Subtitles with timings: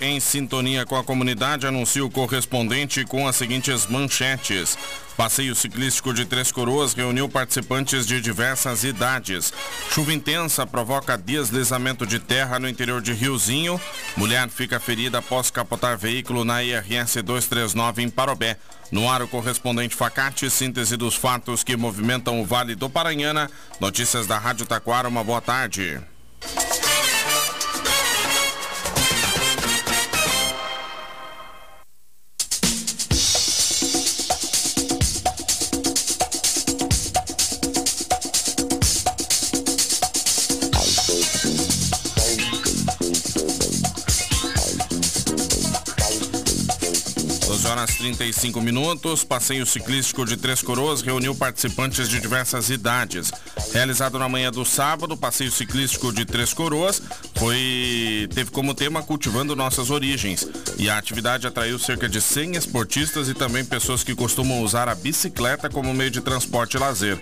[0.00, 4.78] Em sintonia com a comunidade anuncia o correspondente com as seguintes manchetes.
[5.16, 9.52] Passeio ciclístico de Três Coroas reuniu participantes de diversas idades.
[9.90, 13.80] Chuva intensa provoca deslizamento de terra no interior de Riozinho.
[14.16, 18.56] Mulher fica ferida após capotar veículo na IRS 239 em Parobé.
[18.92, 23.50] No ar, o correspondente Facate, síntese dos fatos que movimentam o Vale do Paranhana.
[23.80, 26.00] Notícias da Rádio Taquara, uma boa tarde.
[48.04, 49.24] 35 minutos.
[49.24, 53.32] Passeio ciclístico de Três Coroas reuniu participantes de diversas idades.
[53.72, 57.00] Realizado na manhã do sábado, o passeio ciclístico de Três Coroas
[57.44, 60.48] foi teve como tema cultivando nossas origens.
[60.78, 64.94] E a atividade atraiu cerca de 100 esportistas e também pessoas que costumam usar a
[64.94, 67.20] bicicleta como meio de transporte e lazer.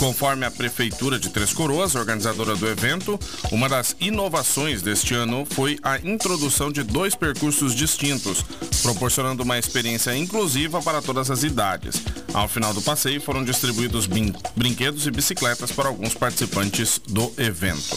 [0.00, 3.18] Conforme a prefeitura de Três Coroas, organizadora do evento,
[3.52, 8.44] uma das inovações deste ano foi a introdução de dois percursos distintos,
[8.82, 12.02] proporcionando uma experiência inclusiva para todas as idades.
[12.34, 17.96] Ao final do passeio foram distribuídos brin brinquedos e bicicletas para alguns participantes do evento.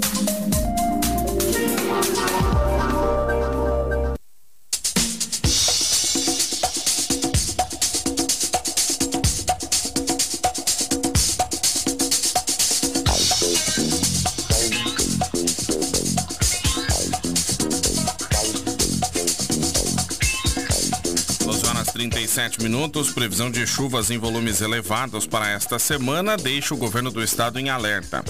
[22.27, 27.21] sete minutos, previsão de chuvas em volumes elevados para esta semana deixa o governo do
[27.21, 28.23] estado em alerta.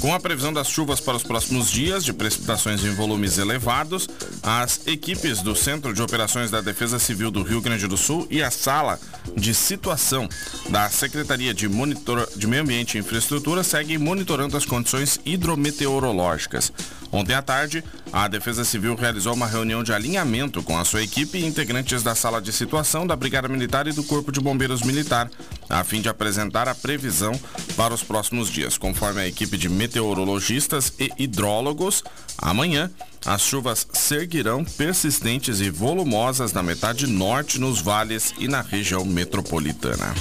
[0.00, 4.08] Com a previsão das chuvas para os próximos dias, de precipitações em volumes elevados,
[4.42, 8.42] as equipes do Centro de Operações da Defesa Civil do Rio Grande do Sul e
[8.42, 8.98] a Sala
[9.36, 10.28] de Situação
[10.68, 12.28] da Secretaria de, Monitor...
[12.36, 16.72] de Meio Ambiente e Infraestrutura seguem monitorando as condições hidrometeorológicas.
[17.12, 21.38] Ontem à tarde, a Defesa Civil realizou uma reunião de alinhamento com a sua equipe
[21.38, 25.30] e integrantes da Sala de Situação da Brigada Militar e do Corpo de Bombeiros Militar,
[25.68, 27.32] a fim de apresentar a previsão
[27.76, 28.76] para os próximos dias.
[28.76, 32.02] Conforme a equipe de meteorologistas e hidrólogos,
[32.38, 32.90] amanhã
[33.24, 40.14] as chuvas seguirão persistentes e volumosas na metade norte, nos vales e na região metropolitana.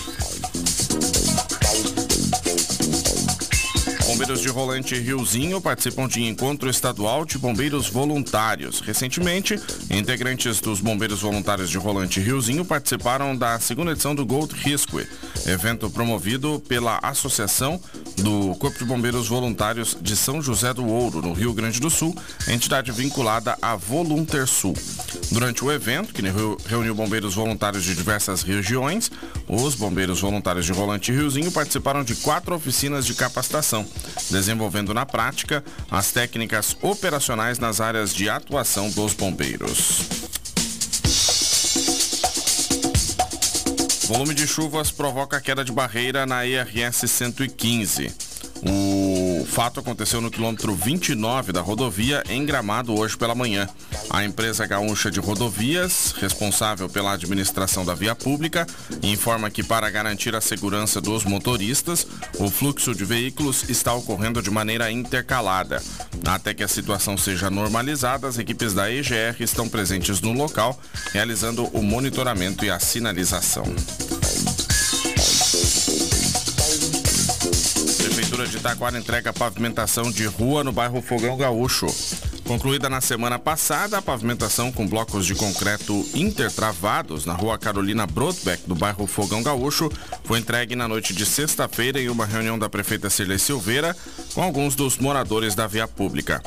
[4.22, 8.80] Bombeiros de Rolante Riozinho participam de encontro estadual de bombeiros voluntários.
[8.80, 9.59] Recentemente,
[9.90, 15.08] integrantes dos bombeiros voluntários de Rolante Riozinho participaram da segunda edição do Gold Risque,
[15.48, 17.81] evento promovido pela Associação
[18.18, 22.16] do Corpo de Bombeiros Voluntários de São José do Ouro, no Rio Grande do Sul,
[22.48, 24.74] entidade vinculada à Voluntersul.
[25.32, 26.22] Durante o evento, que
[26.66, 29.12] reuniu bombeiros voluntários de diversas regiões,
[29.48, 33.86] os bombeiros voluntários de Rolante Riozinho participaram de quatro oficinas de capacitação,
[34.30, 40.21] desenvolvendo na prática as técnicas operacionais nas áreas de atuação dos bombeiros.
[44.12, 48.31] Volume de chuvas provoca queda de barreira na IRS 115.
[48.64, 53.68] O fato aconteceu no quilômetro 29 da rodovia em Gramado hoje pela manhã.
[54.10, 58.68] A empresa gaúcha de rodovias, responsável pela administração da via pública,
[59.02, 62.06] informa que para garantir a segurança dos motoristas,
[62.38, 65.82] o fluxo de veículos está ocorrendo de maneira intercalada.
[66.26, 70.80] Até que a situação seja normalizada, as equipes da EGR estão presentes no local,
[71.12, 73.64] realizando o monitoramento e a sinalização.
[78.51, 81.88] De Taquara entrega pavimentação de rua no bairro Fogão Gaúcho.
[82.45, 88.68] Concluída na semana passada, a pavimentação com blocos de concreto intertravados na rua Carolina Brodbeck,
[88.68, 89.89] do bairro Fogão Gaúcho,
[90.25, 93.95] foi entregue na noite de sexta-feira em uma reunião da prefeita Cirlei Silveira
[94.33, 96.42] com alguns dos moradores da via pública.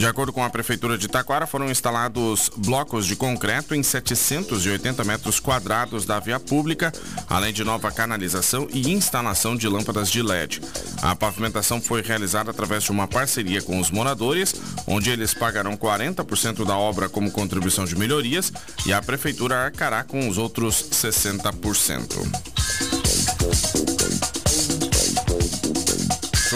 [0.00, 5.38] De acordo com a Prefeitura de Taquara, foram instalados blocos de concreto em 780 metros
[5.38, 6.90] quadrados da via pública,
[7.28, 10.62] além de nova canalização e instalação de lâmpadas de LED.
[11.02, 14.54] A pavimentação foi realizada através de uma parceria com os moradores,
[14.86, 18.50] onde eles pagarão 40% da obra como contribuição de melhorias
[18.86, 22.59] e a Prefeitura arcará com os outros 60%.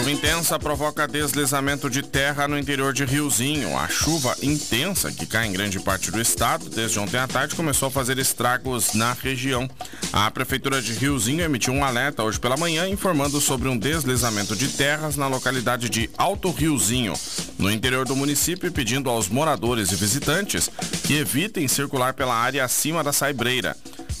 [0.05, 3.75] Chuva intensa provoca deslizamento de terra no interior de Riozinho.
[3.75, 7.87] A chuva intensa que cai em grande parte do estado desde ontem à tarde começou
[7.87, 9.67] a fazer estragos na região.
[10.13, 14.67] A prefeitura de Riozinho emitiu um alerta hoje pela manhã informando sobre um deslizamento de
[14.67, 17.13] terras na localidade de Alto Riozinho,
[17.57, 20.69] no interior do município, pedindo aos moradores e visitantes
[21.03, 23.75] que evitem circular pela área acima da saibreira.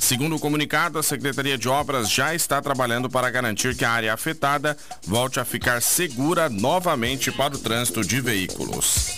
[0.05, 4.13] Segundo o comunicado, a Secretaria de Obras já está trabalhando para garantir que a área
[4.13, 9.17] afetada volte a ficar segura novamente para o trânsito de veículos.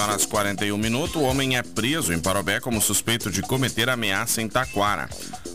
[0.00, 4.48] Horas 41 minutos, o homem é preso em Parobé como suspeito de cometer ameaça em
[4.48, 5.08] Taquara.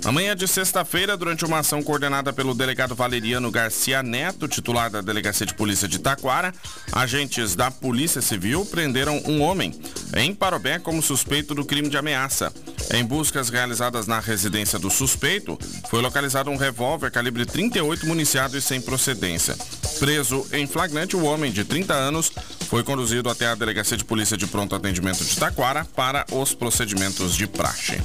[0.04, 5.02] Na manhã de sexta-feira, durante uma ação coordenada pelo delegado Valeriano Garcia Neto, titular da
[5.02, 6.54] Delegacia de Polícia de Taquara,
[6.92, 9.74] agentes da Polícia Civil prenderam um homem
[10.16, 12.54] em Parobé como suspeito do crime de ameaça.
[12.92, 15.58] Em buscas realizadas na residência do suspeito,
[15.90, 19.56] foi localizado um revólver calibre 38 municiado e sem procedência.
[20.00, 22.32] Preso em flagrante, o homem de 30 anos
[22.70, 27.36] foi conduzido até a Delegacia de Polícia de Pronto Atendimento de Taquara para os procedimentos
[27.36, 28.02] de praxe.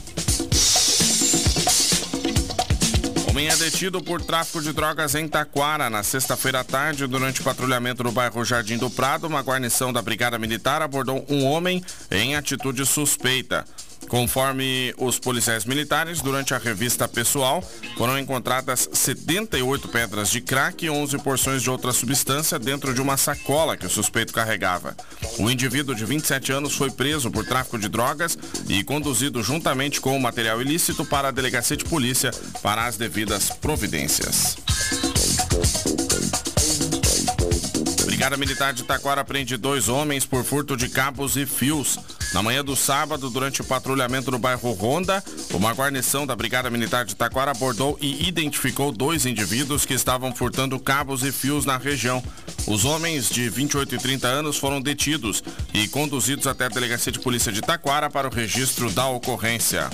[3.29, 8.03] Homem é detido por tráfico de drogas em Taquara na sexta-feira à tarde, durante patrulhamento
[8.03, 9.27] no bairro Jardim do Prado.
[9.27, 13.65] Uma guarnição da Brigada Militar abordou um homem em atitude suspeita.
[14.11, 17.62] Conforme os policiais militares, durante a revista pessoal,
[17.97, 23.17] foram encontradas 78 pedras de crack e 11 porções de outra substância dentro de uma
[23.17, 24.97] sacola que o suspeito carregava.
[25.39, 28.37] O indivíduo de 27 anos foi preso por tráfico de drogas
[28.69, 33.51] e conduzido juntamente com o material ilícito para a delegacia de polícia para as devidas
[33.51, 34.56] providências.
[38.06, 41.97] Brigada Militar de Taquara prende dois homens por furto de cabos e fios.
[42.32, 45.23] Na manhã do sábado, durante o patrulhamento no bairro Ronda,
[45.53, 50.79] uma guarnição da Brigada Militar de Taquara abordou e identificou dois indivíduos que estavam furtando
[50.79, 52.23] cabos e fios na região.
[52.69, 55.43] Os homens de 28 e 30 anos foram detidos
[55.75, 59.91] e conduzidos até a Delegacia de Polícia de Taquara para o registro da ocorrência.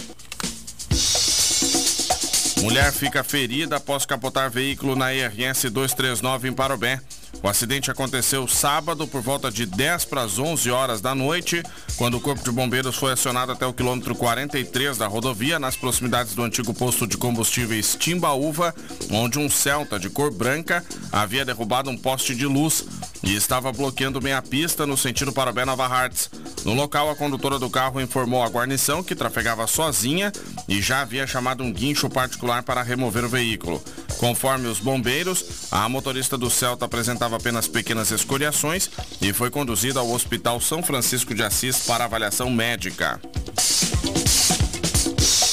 [2.60, 7.00] Mulher fica ferida após capotar veículo na IRS 239 em Parobé.
[7.46, 11.62] O acidente aconteceu sábado por volta de 10 para as 11 horas da noite,
[11.96, 16.34] quando o Corpo de Bombeiros foi acionado até o quilômetro 43 da rodovia, nas proximidades
[16.34, 18.74] do antigo posto de combustíveis Timbaúva,
[19.12, 22.84] onde um Celta de cor branca havia derrubado um poste de luz
[23.22, 26.28] e estava bloqueando meia pista no sentido para Bé Nova Hartz.
[26.64, 30.32] No local, a condutora do carro informou a guarnição que trafegava sozinha
[30.68, 33.80] e já havia chamado um guincho particular para remover o veículo.
[34.18, 40.10] Conforme os bombeiros, a motorista do Celta apresentava apenas pequenas escoriações e foi conduzida ao
[40.10, 43.20] Hospital São Francisco de Assis para avaliação médica.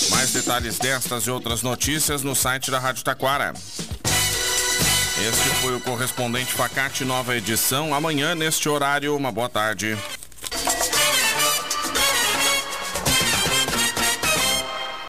[0.10, 3.53] Mais detalhes destas e outras notícias no site da Rádio Taquara.
[5.22, 7.93] Este foi o correspondente Facate Nova Edição.
[7.93, 9.98] Amanhã, neste horário, uma boa tarde.